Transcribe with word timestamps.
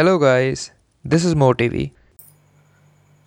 Hello 0.00 0.18
guys 0.18 0.70
this 1.06 1.26
is 1.26 1.34
मोटिवी 1.34 1.90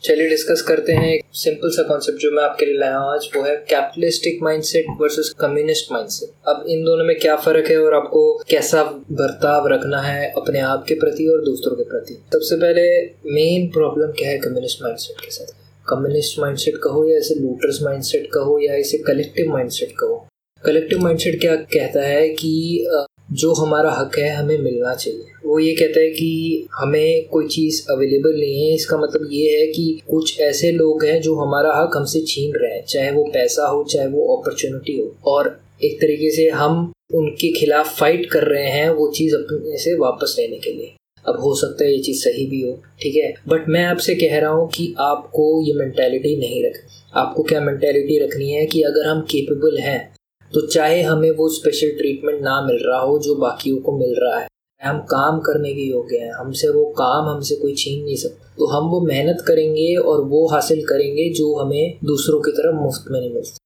चलिए 0.03 0.29
discuss 0.29 0.61
करते 0.61 0.93
हैं 0.93 1.13
एक 1.13 1.23
सिंपल 1.33 1.69
सा 1.69 1.83
कॉन्सेप्ट 1.83 2.19
जो 2.19 2.31
मैं 2.31 2.43
आपके 2.43 2.65
लिए 2.65 2.77
लाया 2.77 2.97
हूँ 2.97 3.13
आज, 3.13 3.29
वो 3.35 3.43
है 3.43 3.55
capitalistic 3.55 4.39
mindset 4.43 4.85
versus 5.01 5.33
communist 5.39 5.91
mindset 5.91 6.29
अब 6.47 6.65
इन 6.67 6.83
दोनों 6.83 7.05
में 7.05 7.19
क्या 7.19 7.35
फ़र्क 7.35 7.69
है 7.69 7.77
और 7.77 7.93
आपको 7.93 8.43
कैसा 8.49 8.83
बर्ताव 9.11 9.67
रखना 9.67 10.01
है 10.01 10.31
अपने 10.31 10.59
आप 10.59 10.85
के 10.87 10.95
प्रति 10.95 11.27
और 11.27 11.45
दूसरों 11.45 11.75
के 11.75 11.83
प्रति? 11.83 12.13
सबसे 12.13 12.55
पहले 12.55 13.05
मेन 13.31 13.67
प्रॉब्लम 13.67 14.07
क्या 14.07 14.29
है 14.29 14.37
कम्युनिस्ट 14.37 14.79
माइंडसेट 14.83 15.25
के 15.25 15.31
साथ? 15.31 15.55
कम्युनिस्ट 15.89 16.39
माइंडसेट 16.39 16.77
कहो 16.77 17.07
या 17.07 17.17
इसे 17.17 17.35
लूटर्स 17.35 17.81
माइंडसेट 17.81 18.29
कहो 18.33 18.59
या 18.59 18.75
इसे 18.75 18.97
कलेक्टिव 18.97 19.51
माइंडसेट 19.51 19.91
कहो? 19.99 20.27
कलेक्टिव 20.65 20.99
माइंडसेट 20.99 21.41
क्या 21.41 21.55
कहता 21.55 22.01
है 22.01 22.29
कि 22.29 22.85
जो 23.33 23.53
हमारा 23.53 23.91
हक 23.91 24.17
है, 24.19 24.29
हमें 24.29 24.57
मिलना 24.57 24.93
चाहिए। 24.95 25.19
वो 25.45 25.59
ये 25.59 25.73
कहता 25.75 25.99
है 25.99 26.09
कि 26.09 26.67
हमें 26.73 27.27
कोई 27.27 27.47
चीज़ 27.47 27.81
अवेलेबल 27.91 28.39
नहीं 28.39 28.67
है। 28.67 28.73
इसका 28.75 28.97
मतलब 28.97 29.29
ये 29.31 29.59
है 29.59 29.67
कि 29.67 30.01
कुछ 30.09 30.39
ऐसे 30.39 30.71
लोग 30.71 31.05
हैं 31.05 31.21
जो 31.21 31.35
हमारा 31.35 31.73
हक 31.81 31.97
हमसे 31.97 32.21
छीन 32.21 32.53
रहे 32.55 32.75
हैं, 32.75 32.85
चाहे 32.85 33.11
वो 33.11 33.23
पैसा 33.23 33.67
हो, 33.67 33.83
चाहे 33.83 34.07
वो 34.07 34.35
अपॉर्चुनिटी 34.37 34.99
हो। 34.99 35.15
और 35.25 35.59
एक 35.83 36.01
तरीके 36.01 36.35
से 36.35 36.49
हम 36.49 36.93
उनके 37.15 37.51
खिलाफ 37.51 37.99
फाइट 37.99 38.25
कर 38.25 38.43
रहे 38.43 38.69
हैं 38.69 38.89
वो 38.89 39.11
चीज़ 39.11 39.35
अपने 39.35 39.77
से 39.77 39.95
वापस 39.97 40.35
लेने 40.39 40.57
के 40.57 40.73
लिए। 40.73 40.93
अब 41.27 41.39
हो 41.39 41.55
सकता 41.55 41.85
है 41.85 41.93
ये 41.93 42.01
चीज़ 42.01 42.23
सही 42.23 42.45
भी 42.47 42.61
हो, 42.61 42.81
ठीक 43.01 43.15
है? 43.15 43.33
बट 43.47 43.69
मैं 43.69 43.83
आपसे 43.85 44.15
कह 44.15 44.39
रहा 44.39 44.49
हूँ 44.49 44.69
कि 44.69 44.95
आपको 44.99 45.67
ये 45.67 45.73
मैंटेलिटी 45.73 46.35
नहीं 46.37 46.63
रखनी। 46.65 47.01
आपको 47.15 47.43
क्या 47.43 47.61
मैंटेलिटी 47.61 48.19
रखनी 48.25 48.51
है 48.51 48.65
कि 48.65 48.81
अगर 48.81 49.07
हम 49.07 49.21
केपेबल 49.21 49.77
हैं 49.77 50.13
तो 50.53 50.67
चाहे 50.67 51.01
हमें 51.01 51.31
वो 51.31 51.49
स्पेशल 51.49 51.87
ट्रीटमेंट 51.87 52.41
ना 52.41 52.61
मिल 52.61 52.77
रहा 52.87 52.99
हो, 52.99 53.19
जो 53.19 53.35
बाकियों 53.35 53.77
को 53.77 53.97
मिल 53.97 54.15
रहा 54.23 54.39
है 54.39 54.47
हम 54.81 54.99
काम 54.99 55.39
करने 55.39 55.73
के 55.73 55.81
योग्य 55.81 56.17
हैं, 56.17 56.31
हमसे 56.33 56.69
वो 56.69 56.85
काम 56.85 57.29
हमसे 57.29 57.55
कोई 57.55 57.73
छीन 57.73 58.03
नहीं 58.03 58.15
सकता। 58.15 58.53
तो 58.57 58.65
हम 58.65 58.89
वो 58.89 58.99
मेहनत 59.01 59.43
करेंगे 59.47 59.95
और 59.95 60.21
वो 60.21 60.47
हासिल 60.47 60.81
करेंगे 60.85 61.29
जो 61.33 61.55
हमें 61.55 61.97
दूसरों 62.05 62.39
की 62.39 62.51
तरफ़ 62.51 62.75
मुफ़्त 62.75 63.05
में 63.11 63.19
नहीं 63.19 63.33
मिलता। 63.33 63.57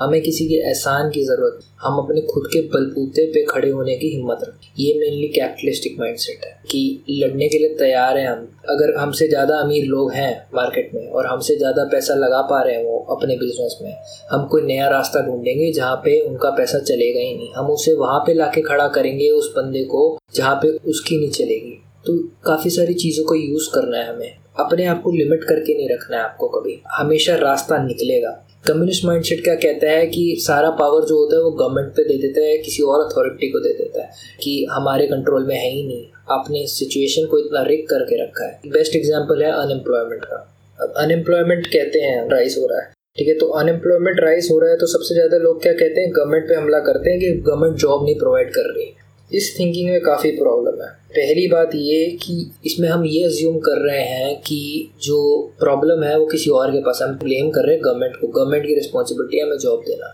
हमें 0.00 0.20
किसी 0.22 0.46
के 0.48 0.54
एहसान 0.58 1.10
की 1.10 1.22
ज़रूरत, 1.24 1.58
हम 1.80 1.98
अपने 1.98 2.20
खुद 2.24 2.46
के 2.52 2.60
बलबूते 2.68 3.24
पे 3.32 3.44
खड़े 3.46 3.70
होने 3.70 3.96
की 3.96 4.08
हिम्मत 4.10 4.38
रखें। 4.42 4.68
ये 4.78 4.94
मेनली 4.94 5.26
कैपिटलिस्टिक 5.30 5.98
माइंडसेट 6.00 6.44
है 6.44 6.52
कि 6.70 6.80
लड़ने 7.12 7.48
के 7.48 7.58
लिए 7.58 7.74
तैयार 7.78 8.18
हैं 8.18 8.26
हम। 8.28 8.46
अगर 8.70 8.94
हमसे 8.98 9.28
ज़्यादा 9.28 9.56
अमीर 9.58 9.84
लोग 9.86 10.12
हैं 10.12 10.30
मार्केट 10.54 10.90
में 10.94 11.06
और 11.08 11.26
हमसे 11.26 11.56
ज़्यादा 11.56 11.84
पैसा 11.92 12.14
लगा 12.16 12.40
पा 12.50 12.62
रहे 12.62 12.74
हैं 12.74 12.84
वो 12.84 12.98
अपने 13.10 13.36
बिज़नेस 13.36 13.78
में, 13.82 13.94
हम 14.30 14.46
कोई 14.46 14.62
नया 14.62 14.88
रास्ता 14.88 15.26
ढूंढेंगे 15.26 15.70
जहाँ 15.72 15.96
पे 16.04 16.20
उनका 16.20 16.50
पैसा 16.56 16.78
चलेगा 16.80 17.20
ही 17.20 17.36
नहीं। 17.36 17.52
हम 17.54 17.70
उसे 17.70 17.94
वहाँ 17.96 18.18
पे 18.20 18.34
लाके 18.34 18.62
खड़ा 18.62 18.88
करेंगे 18.90 19.30
उस 19.32 19.52
बंदे 19.56 19.84
को 19.86 20.18
जहाँ 20.34 20.54
पे 20.56 20.68
उसकी 20.90 21.18
नहीं 21.18 21.30
चलेगी। 21.32 21.78
तो 22.06 22.18
काफ़ी 22.44 22.70
सारी 22.70 22.94
चीज़ों 22.96 23.24
को 23.24 23.34
यूज़ 23.34 23.68
करना 23.70 23.96
है 23.96 24.08
हमें। 24.08 24.36
अपने 24.60 24.86
आप 24.86 25.02
को 25.02 25.10
लिमिट 25.10 25.44
करके 25.44 25.76
नहीं 25.76 25.88
रखना 25.88 26.16
है 26.16 26.22
आपको 26.22 26.48
कभी। 26.50 26.80
हमेशा 26.90 27.34
रास्ता 27.38 27.82
निकलेगा। 27.84 28.30
कम्युनिस्ट 28.64 29.04
माइंडसेट 29.04 29.42
क्या 29.44 29.54
कहता 29.56 29.90
है 29.90 30.06
कि 30.06 30.22
सारा 30.40 30.70
पावर 30.78 31.04
जो 31.06 31.16
होता 31.18 31.36
है 31.36 31.42
वो 31.42 31.50
गवर्नमेंट 31.52 31.88
पे 31.94 32.02
दे 32.04 32.16
देता 32.18 32.40
है, 32.40 32.56
किसी 32.58 32.82
और 32.84 33.04
अथॉरिटी 33.04 33.48
को 33.50 33.60
दे 33.60 33.72
देता 33.74 34.02
है 34.02 34.10
कि 34.42 34.52
हमारे 34.70 35.06
कंट्रोल 35.06 35.46
में 35.46 35.54
है 35.56 35.70
ही 35.70 35.82
नहीं। 35.86 36.04
आपने 36.30 36.66
सिचुएशन 36.68 37.26
को 37.26 37.38
इतना 37.38 37.62
रिक 37.64 37.88
करके 37.90 38.22
रखा 38.22 38.46
है। 38.46 38.70
बेस्ट 38.72 38.96
एग्ज़ाम्पल 38.96 39.42
है 39.42 39.50
अनएम्प्लॉयमेंट 39.54 40.24
का। 40.24 40.36
अब 40.78 40.94
अनएम्प्लॉयमेंट 40.98 41.66
कहते 41.66 42.00
हैं 42.00 42.28
राइस 42.30 42.56
हो 42.58 42.66
रहा 42.66 42.80
है। 42.80 42.92
ठीक 43.18 43.28
है 43.28 43.34
तो 43.38 43.46
अनएम्प्लॉयमेंट 43.60 44.20
राइस 44.20 44.48
हो 44.50 44.58
रहा 44.58 44.70
है 44.70 44.76
तो 44.78 44.86
सबसे 44.88 45.14
ज़्यादा 45.14 45.38
लोग 45.38 45.62
क्या 45.62 45.72
कहते 45.72 46.00
हैं? 46.00 46.10
गवर्नमेंट 46.12 46.48
पे 46.48 46.54
हमला 46.54 46.78
करते 46.82 47.10
हैं 47.10 47.20
कि 47.20 47.32
गवर्नमेंट 47.42 47.76
जॉब 47.78 48.04
नहीं 48.04 48.18
प्रोवाइड 48.18 48.52
कर 48.54 48.74
रही। 48.74 48.92
इस 49.32 49.54
थिंकिंग 49.58 49.90
में 49.90 50.00
काफ़ी 50.00 50.30
प्रॉब्लम 50.30 50.82
है। 50.82 50.88
पहली 51.10 51.46
बात 51.48 51.74
ये 51.74 52.04
कि 52.22 52.34
इसमें 52.66 52.88
हम 52.88 53.04
ये 53.04 53.22
अज्यूम 53.24 53.58
कर 53.58 53.80
रहे 53.80 54.02
हैं 54.04 54.34
कि 54.40 54.90
जो 55.02 55.20
प्रॉब्लम 55.60 56.02
है 56.04 56.18
वो 56.18 56.26
किसी 56.26 56.50
और 56.50 56.70
के 56.70 56.80
पास 56.80 56.98
हम 57.02 57.14
ब्लेम 57.18 57.50
कर 57.50 57.66
रहे 57.66 57.76
हैं 57.76 57.84
गवर्नमेंट 57.84 58.16
को। 58.16 58.26
गवर्नमेंट 58.28 58.66
की 58.66 58.74
रिस्पॉन्सिबिलिटी 58.74 59.40
हमें 59.40 59.56
जॉब 59.58 59.84
देना। 59.86 60.08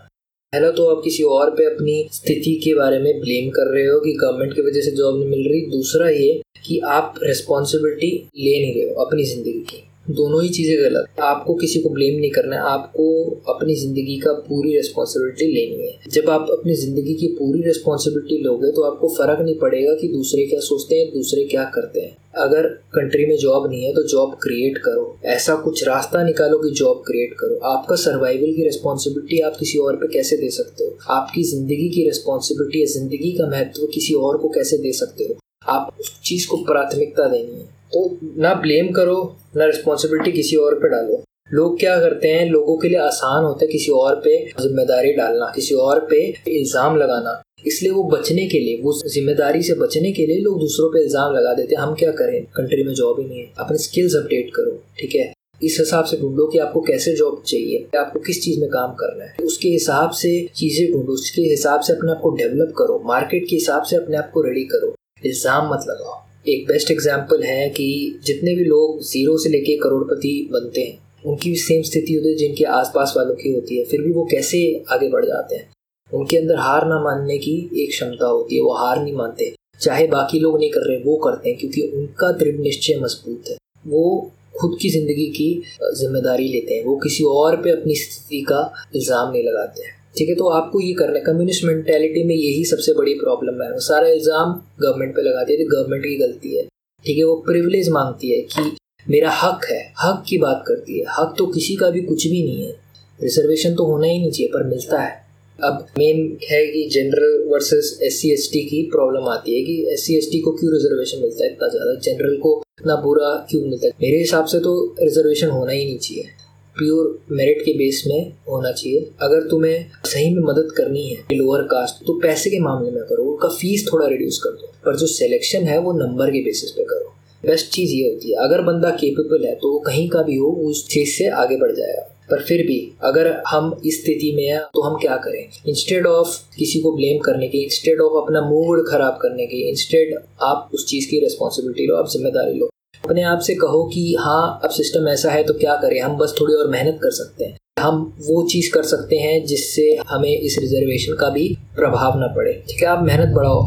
पहला 0.53 0.69
तो 0.71 0.89
आप 0.89 1.01
किसी 1.03 1.23
और 1.23 1.49
पे 1.49 1.65
अपनी 1.65 1.95
स्थिति 2.13 2.53
के 2.63 2.73
बारे 2.73 2.99
में 2.99 3.19
ब्लेम 3.21 3.49
कर 3.49 3.73
रहे 3.73 3.85
हो 3.85 3.99
कि 3.99 4.13
गवर्नमेंट 4.13 4.53
की 4.53 4.61
वजह 4.61 4.81
से 4.81 4.91
जॉब 4.91 5.19
नहीं 5.19 5.29
मिल 5.29 5.49
रही। 5.49 5.61
दूसरा 5.71 6.09
ये 6.09 6.41
कि 6.67 6.79
आप 6.87 7.19
रिस्पॉन्सिबिलिटी 7.23 8.15
ले 8.37 8.59
नहीं 8.59 8.73
रहे 8.75 8.89
हो 8.89 9.03
अपनी 9.05 9.23
ज़िंदगी 9.25 9.59
की। 9.63 9.83
दोनों 10.09 10.41
ही 10.43 10.49
चीज़ें 10.49 10.77
गलत 10.79 11.19
आपको 11.21 11.53
किसी 11.55 11.79
को 11.81 11.89
ब्लेम 11.89 12.19
नहीं 12.19 12.29
करना 12.31 12.55
है, 12.55 12.61
आपको 12.63 13.05
अपनी 13.49 13.75
ज़िंदगी 13.75 14.17
का 14.19 14.31
पूरी 14.43 14.75
रिस्पॉन्सिबिलिटी 14.75 15.45
लेनी 15.47 15.87
है। 15.87 16.11
जब 16.11 16.29
आप 16.29 16.47
अपनी 16.51 16.75
ज़िंदगी 16.75 17.13
की 17.15 17.27
पूरी 17.39 17.61
रिस्पॉन्सिबिलिटी 17.63 18.37
लोगे 18.43 18.71
तो 18.71 18.83
आपको 18.83 19.09
फ़र्क 19.15 19.41
नहीं 19.41 19.55
पड़ेगा 19.59 19.93
कि 19.93 20.07
दूसरे 20.07 20.45
क्या 20.47 20.59
सोचते 20.61 20.95
हैं, 20.95 21.11
दूसरे 21.13 21.43
क्या 21.45 21.63
करते 21.75 21.99
हैं। 21.99 22.15
अगर 22.37 22.67
कंट्री 22.93 23.25
में 23.25 23.35
जॉब 23.37 23.69
नहीं 23.69 23.83
है 23.83 23.93
तो 23.93 24.03
जॉब 24.07 24.33
क्रिएट 24.43 24.77
करो। 24.77 25.05
ऐसा 25.27 25.55
कुछ 25.61 25.83
रास्ता 25.87 26.23
निकालो 26.23 26.57
कि 26.57 26.69
जॉब 26.75 27.03
क्रिएट 27.07 27.33
करो। 27.39 27.59
आपका 27.67 27.95
सर्वाइवल 27.97 28.53
की 28.55 28.63
रिस्पॉन्सिबिलिटी 28.63 29.39
आप 29.41 29.55
किसी 29.59 29.79
और 29.79 29.95
पे 29.95 30.13
कैसे 30.13 30.37
दे 30.37 30.49
सकते 30.51 30.83
हो? 30.83 30.97
आपकी 31.11 31.43
ज़िंदगी 31.45 31.89
की 31.89 32.05
रिस्पॉन्सिबिलिटी 32.05 32.81
या 32.81 32.93
ज़िंदगी 32.93 33.31
का 33.31 33.49
महत्व 33.49 33.85
किसी 33.93 34.13
और 34.21 34.37
को 34.37 34.49
कैसे 34.49 34.77
दे 34.77 34.91
सकते 34.95 35.23
हो? 35.23 35.39
आप 35.69 35.97
उस 35.99 36.19
चीज़ 36.25 36.47
को 36.47 36.57
प्राथमिकता 36.65 37.27
देनी 37.29 37.59
है। 37.59 37.75
तो 37.93 38.19
ना 38.41 38.53
ब्लेम 38.53 38.91
करो, 38.91 39.37
ना 39.57 39.65
रिस्पॉन्सिबिलिटी 39.65 40.31
किसी 40.31 40.55
और 40.55 40.75
पे 40.75 40.89
डालो। 40.89 41.23
लोग 41.53 41.79
क्या 41.79 41.99
करते 41.99 42.27
हैं? 42.27 42.45
लोगों 42.49 42.77
के 42.77 42.87
लिए 42.87 42.97
आसान 42.99 43.43
होता 43.43 43.65
है 43.65 43.71
किसी 43.71 43.91
और 43.91 44.15
पे 44.15 44.37
ज़िम्मेदारी 44.61 45.13
डालना, 45.13 45.51
किसी 45.55 45.75
और 45.75 45.99
पे 46.09 46.23
इल्ज़ाम 46.47 46.97
लगाना। 46.97 47.41
इसलिए 47.67 47.91
वो 47.91 48.03
बचने 48.03 48.47
के 48.47 48.59
लिए, 48.59 48.81
वो 48.83 48.93
ज़िम्मेदारी 49.09 49.61
से 49.63 49.73
बचने 49.73 50.11
के 50.11 50.25
लिए 50.25 50.39
लोग 50.39 50.59
दूसरों 50.59 50.89
पे 50.89 51.03
इल्ज़ाम 51.03 51.33
लगा 51.33 51.53
देते 51.53 51.75
हैं। 51.75 51.81
हम 51.81 51.95
क्या 51.95 52.11
करें? 52.11 52.43
कंट्री 52.55 52.83
में 52.83 52.93
जॉब 52.93 53.19
ही 53.19 53.25
नहीं 53.27 53.39
है। 53.39 53.51
अपने 53.59 53.77
स्किल्स 53.77 54.15
अपडेट 54.15 54.51
करो, 54.55 54.77
ठीक 54.99 55.15
है? 55.15 55.31
इस 55.63 55.77
हिसाब 55.79 56.05
से 56.05 56.17
ढूंढो 56.17 56.47
कि 56.47 56.57
आपको 56.57 56.81
कैसे 56.81 57.15
जॉब 57.15 57.41
चाहिए 57.47 57.87
आपको 57.99 58.19
किस 58.19 58.43
चीज़ 58.43 58.59
में 58.61 58.69
काम 58.69 58.91
करना 58.93 59.23
है। 59.23 59.45
उसके 59.45 59.69
हिसाब 59.69 60.11
से 60.11 60.31
चीज़ें 60.55 60.91
ढूंढो, 60.91 61.13
उसके 61.13 61.41
हिसाब 61.41 61.81
से 61.81 61.93
अपने 61.93 62.11
आप 62.11 62.19
को 62.23 62.35
डेवलप 62.35 62.73
करो। 62.77 63.01
मार्केट 63.05 63.47
के 63.49 63.55
हिसाब 63.55 63.83
से 63.83 63.95
अपने 63.95 64.17
आप 64.17 64.31
को 64.33 64.41
रेडी 64.41 64.63
करो। 64.65 64.93
इल्ज़ाम 65.25 65.73
मत 65.73 65.85
लगाओ। 65.89 66.21
एक 66.49 66.67
बेस्ट 66.67 66.91
एग्ज़ाम्पल 66.91 67.43
है 67.43 67.69
कि 67.69 68.19
जितने 68.25 68.55
भी 68.55 68.63
लोग 68.63 69.01
ज़ीरो 69.01 69.37
से 69.37 69.49
लेके 69.49 69.75
करोड़पति 69.77 70.49
बनते 70.51 70.81
हैं, 70.81 70.99
उनकी 71.25 71.49
भी 71.49 71.55
सेम 71.55 71.81
स्थिति 71.81 72.13
होती 72.13 72.29
है, 72.29 72.35
जिनके 72.35 72.63
आसपास 72.63 73.13
वालों 73.17 73.35
की 73.35 73.53
होती 73.53 73.77
है। 73.77 73.83
फिर 73.85 74.01
भी 74.01 74.11
वो 74.11 74.27
कैसे 74.31 74.83
आगे 74.91 75.09
बढ़ 75.09 75.25
जाते 75.25 75.55
हैं? 75.55 75.69
उनके 76.11 76.37
अंदर 76.37 76.55
हार 76.55 76.87
ना 76.87 76.99
मानने 77.03 77.37
की 77.37 77.83
एक 77.83 77.89
क्षमता 77.89 78.27
होती 78.27 78.55
है, 78.55 78.61
वो 78.61 78.73
हार 78.73 79.03
नहीं 79.03 79.13
मानते। 79.13 79.55
चाहे 79.81 80.07
बाकी 80.07 80.39
लोग 80.39 80.59
नहीं 80.59 80.69
कर 80.69 80.87
रहे, 80.87 80.97
वो 80.97 81.17
करते 81.17 81.49
हैं, 81.49 81.57
क्योंकि 81.57 81.81
उनका 81.81 82.31
दृढ़ 82.31 82.55
निश्चय 82.55 82.99
मज़बूत 82.99 83.49
है। 83.49 83.57
वो 83.87 84.31
खुद 84.59 84.77
की 84.81 84.89
ज़िंदगी 84.89 85.25
की 85.25 85.63
ज़िम्मेदारी 85.93 86.47
लेते 86.47 86.73
हैं। 86.73 86.85
वो 86.85 86.95
किसी 86.95 87.23
और 87.23 87.55
पे 87.55 87.71
अपनी 87.71 87.95
स्थिति 87.95 88.41
का 88.41 88.73
इल्ज़ाम 88.95 89.31
नहीं 89.31 89.43
लगाते 89.43 89.83
हैं। 89.83 89.96
ठीक 90.17 90.29
है 90.29 90.35
तो 90.35 90.47
आपको 90.51 90.79
ये 90.81 90.93
करना 90.93 91.17
है। 91.17 91.23
कम्युनिस्ट 91.23 91.63
मेंटेलिटी 91.63 92.23
में 92.23 92.33
यही 92.35 92.63
सबसे 92.65 92.93
बड़ी 92.93 93.13
प्रॉब्लम 93.15 93.61
है। 93.63 93.71
वो 93.71 93.79
सारा 93.83 94.07
इल्ज़ाम 94.09 94.53
गवर्नमेंट 94.81 95.15
पे 95.15 95.21
लगाती 95.21 95.53
है 95.53 95.65
गवर्नमेंट 95.67 96.03
की 96.03 96.15
गलती 96.17 96.55
है। 96.55 96.63
ठीक 97.05 97.17
है, 97.17 97.23
वो 97.23 97.35
प्रिविलेज 97.47 97.89
मांगती 97.89 98.31
है 98.31 98.41
कि 98.43 98.75
मेरा 99.05 99.31
हक 99.33 99.65
है, 99.65 99.81
हक 99.99 100.23
की 100.29 100.37
बात 100.37 100.63
करती 100.67 100.99
है। 100.99 101.05
हक 101.19 101.35
तो 101.37 101.45
किसी 101.47 101.75
का 101.75 101.89
भी 101.89 102.01
कुछ 102.03 102.27
भी 102.27 102.43
नहीं 102.43 102.65
है। 102.65 102.73
रिजर्वेशन 103.19 103.75
तो 103.75 103.85
होना 103.85 104.07
ही 104.07 104.19
नहीं 104.19 104.31
चाहिए, 104.31 104.51
पर 104.53 104.67
मिलता 104.67 105.01
है। 105.01 105.25
अब 105.59 105.85
मेन 105.97 106.17
है 106.49 106.65
कि 106.67 106.83
जनरल 106.93 107.37
वर्सेस 107.47 107.87
एस 108.03 108.19
सी 108.21 108.63
की 108.63 108.81
प्रॉब्लम 108.91 109.27
आती 109.29 109.55
है 109.55 109.63
कि 109.65 109.75
एस 109.93 110.05
सी 110.05 110.39
को 110.41 110.51
क्यों 110.51 110.73
रिजर्वेशन 110.73 111.21
मिलता 111.21 111.43
है 111.43 111.51
इतना 111.51 111.67
ज़्यादा? 111.67 111.93
जनरल 112.01 112.35
को 112.37 112.51
इतना 112.79 112.95
बुरा 113.01 113.29
क्यों 113.49 113.61
मिलता 113.61 113.87
है? 113.87 113.91
मेरे 114.01 114.17
हिसाब 114.17 114.45
से 114.45 114.59
तो 114.59 114.73
रिजर्वेशन 115.01 115.49
होना 115.49 115.71
ही 115.71 115.85
नहीं 115.85 115.97
चाहिए। 115.99 116.29
प्योर 116.77 117.17
मेरिट 117.31 117.61
के 117.61 117.73
बेस 117.73 118.03
में 118.07 118.31
होना 118.49 118.71
चाहिए। 118.71 119.09
अगर 119.21 119.47
तुम्हें 119.49 119.85
सही 120.05 120.33
में 120.35 120.41
मदद 120.43 120.71
करनी 120.77 121.03
है 121.03 121.17
लोअर 121.33 121.61
कास्ट 121.67 122.05
तो 122.07 122.19
पैसे 122.19 122.49
के 122.49 122.59
मामले 122.61 122.91
में 122.91 123.03
करो, 123.03 123.23
उनका 123.23 123.49
फ़ीस 123.49 123.87
थोड़ा 123.87 124.07
रिड्यूस 124.07 124.41
कर 124.43 124.49
दो। 124.51 124.73
पर 124.85 124.97
जो 124.97 125.07
सिलेक्शन 125.07 125.63
है, 125.63 125.77
वो 125.79 125.93
नंबर 125.95 126.31
के 126.31 126.43
बेसिस 126.43 126.71
पे 126.71 126.83
करो। 126.83 127.13
बेस्ट 127.43 127.71
चीज़ 127.71 127.91
ये 127.91 128.03
होती 128.03 128.31
है, 128.31 128.43
अगर 128.43 128.61
बंदा 128.63 128.89
केपेबल 128.91 129.45
है 129.45 129.55
तो 129.55 129.71
वो 129.73 129.79
कहीं 129.79 130.07
का 130.09 130.21
भी 130.21 130.35
हो, 130.35 130.51
उस 130.69 130.87
चीज़ 130.89 131.09
से 131.09 131.27
आगे 131.41 131.57
बढ़ 131.57 131.71
जाएगा। 131.71 132.13
पर 132.31 132.41
फिर 132.43 132.65
भी, 132.67 132.79
अगर 133.01 133.27
हम 133.47 133.69
इस 133.85 134.01
स्थिति 134.03 134.31
में 134.35 134.43
हैं 134.45 134.61
तो 134.73 134.81
हम 134.81 134.97
क्या 135.01 135.15
करें? 135.17 135.43
इंस्टेड 135.67 136.07
ऑफ़ 136.07 136.37
किसी 136.57 136.79
को 136.79 136.95
ब्लेम 136.95 137.19
करने 137.19 137.47
की 137.47 137.63
इंस्टेड 137.63 138.01
ऑफ़ 138.01 138.17
अपना 138.23 138.41
मूड 138.49 138.87
खराब 138.89 139.19
करने 139.21 139.45
की 139.45 139.67
इंस्टेड 139.69 140.15
आप 140.43 140.69
उस 140.73 140.85
चीज़ 140.87 141.09
की 141.09 141.19
रिस्पॉन्सिबिलिटी 141.19 141.87
लो, 141.87 141.95
आप 141.95 142.09
ज़िम्मेदारी 142.09 142.59
लो। 142.59 142.69
अपने 143.07 143.23
आप 143.25 143.39
से 143.39 143.53
कहो 143.55 143.83
कि 143.85 144.01
हाँ 144.19 144.59
अब 144.63 144.69
सिस्टम 144.71 145.07
ऐसा 145.07 145.31
है 145.31 145.43
तो 145.43 145.53
क्या 145.55 145.75
करें? 145.75 145.99
हम 146.01 146.17
बस 146.17 146.35
थोड़ी 146.39 146.53
और 146.53 146.69
मेहनत 146.69 146.99
कर 147.03 147.11
सकते 147.13 147.45
हैं। 147.45 147.57
हम 147.79 148.01
वो 148.21 148.43
चीज़ 148.49 148.71
कर 148.73 148.83
सकते 148.85 149.15
हैं 149.17 149.45
जिससे 149.45 149.83
हमें 150.09 150.29
इस 150.29 150.57
रिजर्वेशन 150.59 151.15
का 151.15 151.29
भी 151.29 151.47
प्रभाव 151.75 152.17
ना 152.19 152.27
पड़े। 152.35 152.53
ठीक 152.69 152.81
है, 152.81 152.87
आप 152.87 153.03
मेहनत 153.03 153.35
बढ़ाओ। 153.35 153.61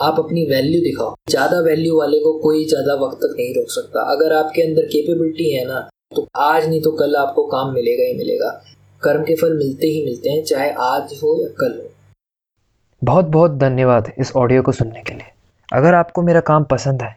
आप 0.00 0.18
अपनी 0.18 0.44
वैल्यू 0.46 0.80
दिखाओ। 0.80 1.14
ज़्यादा 1.30 1.60
वैल्यू 1.60 1.98
वाले 1.98 2.18
को 2.18 2.32
कोई 2.40 2.64
ज़्यादा 2.68 2.94
वक्त 3.04 3.16
तक 3.16 3.34
नहीं 3.38 3.54
रोक 3.54 3.70
सकता। 3.70 4.10
अगर 4.12 4.32
आपके 4.34 4.62
अंदर 4.62 4.86
केपेबिलिटी 4.88 5.50
है 5.52 5.64
ना 5.68 5.88
तो 6.16 6.26
आज 6.40 6.68
नहीं 6.68 6.82
तो 6.82 6.90
कल 6.92 7.16
आपको 7.16 7.44
काम 7.48 7.72
मिलेगा 7.74 8.08
ही 8.08 8.18
मिलेगा। 8.18 8.50
कर्म 9.02 9.22
के 9.22 9.34
फल 9.36 9.56
मिलते 9.58 9.86
ही 9.86 10.04
मिलते 10.04 10.28
हैं, 10.28 10.44
चाहे 10.44 10.70
आज 10.70 11.18
हो 11.22 11.40
या 11.42 11.48
कल 11.60 11.78
हो। 11.78 11.90
बहुत 13.02 13.24
बहुत 13.30 13.58
धन्यवाद 13.58 14.12
इस 14.18 14.32
ऑडियो 14.36 14.62
को 14.62 14.72
सुनने 14.72 15.02
के 15.02 15.14
लिए। 15.14 15.30
अगर 15.68 15.94
आपको 15.94 16.22
मेरा 16.22 16.40
काम 16.46 16.64
पसंद 16.64 17.02
है 17.02 17.16